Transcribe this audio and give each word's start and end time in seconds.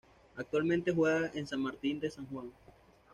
Actualmente 0.35 0.91
juega 0.95 1.29
en 1.35 1.45
San 1.45 1.61
Martin 1.61 1.99
de 1.99 2.09
San 2.09 2.25
Juan. 2.25 2.51